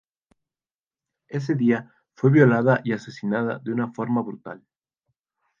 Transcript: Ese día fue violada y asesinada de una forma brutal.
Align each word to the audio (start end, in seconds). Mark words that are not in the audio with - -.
Ese 1.27 1.53
día 1.53 1.93
fue 2.15 2.31
violada 2.31 2.81
y 2.83 2.93
asesinada 2.93 3.59
de 3.59 3.71
una 3.71 3.93
forma 3.93 4.23
brutal. 4.23 4.65